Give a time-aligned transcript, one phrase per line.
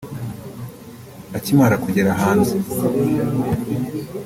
[1.37, 2.53] Akimara kugera hanze